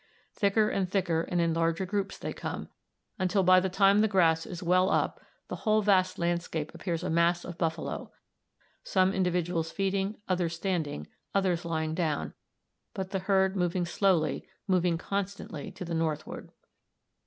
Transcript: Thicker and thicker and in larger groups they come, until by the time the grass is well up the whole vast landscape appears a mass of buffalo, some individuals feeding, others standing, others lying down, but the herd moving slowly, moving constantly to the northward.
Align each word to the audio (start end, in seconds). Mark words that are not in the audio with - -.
Thicker 0.33 0.67
and 0.67 0.89
thicker 0.89 1.21
and 1.21 1.39
in 1.39 1.53
larger 1.53 1.85
groups 1.85 2.17
they 2.17 2.33
come, 2.33 2.69
until 3.19 3.43
by 3.43 3.59
the 3.59 3.69
time 3.69 3.99
the 4.01 4.07
grass 4.07 4.47
is 4.47 4.63
well 4.63 4.89
up 4.89 5.21
the 5.47 5.57
whole 5.57 5.83
vast 5.83 6.17
landscape 6.17 6.73
appears 6.73 7.03
a 7.03 7.09
mass 7.11 7.45
of 7.45 7.59
buffalo, 7.59 8.11
some 8.83 9.13
individuals 9.13 9.71
feeding, 9.71 10.17
others 10.27 10.55
standing, 10.55 11.05
others 11.35 11.65
lying 11.65 11.93
down, 11.93 12.33
but 12.95 13.11
the 13.11 13.19
herd 13.19 13.55
moving 13.55 13.85
slowly, 13.85 14.43
moving 14.67 14.97
constantly 14.97 15.69
to 15.71 15.85
the 15.85 15.93
northward. 15.93 16.51